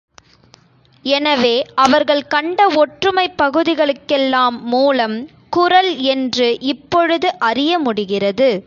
[1.05, 1.53] எனவே
[1.75, 5.17] அவர்கள் கண்ட ஒற்றுமைப் பகுதிகளுக்கெல்லாம் மூலம்
[5.49, 8.51] குறள் என்று இப்பொழுது அறிய முடிகிறது.